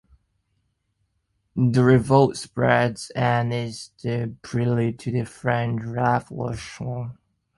The 1.55 1.83
revolt 1.83 2.35
spreads 2.35 3.11
and 3.11 3.53
is 3.53 3.91
the 4.01 4.35
prelude 4.41 4.97
to 4.97 5.11
the 5.11 5.25
French 5.25 5.83
Revolution. 5.83 7.19